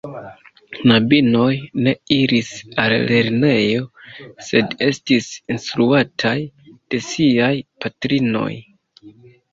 Knabinoj 0.83 1.51
ne 1.87 1.93
iris 2.15 2.49
al 2.83 2.95
lernejo, 3.11 3.83
sed 4.47 4.75
estis 4.89 5.29
instruataj 5.57 6.37
de 6.71 7.07
siaj 7.11 7.55
patrinoj. 7.85 8.51